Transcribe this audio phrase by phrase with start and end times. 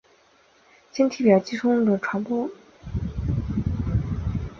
[0.91, 2.49] 经体表寄生虫在人群中传播。